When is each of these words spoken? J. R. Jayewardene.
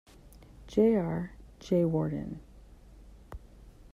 J. 0.65 0.95
R. 0.95 1.33
Jayewardene. 1.59 2.39